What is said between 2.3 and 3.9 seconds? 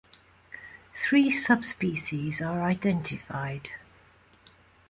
are identified.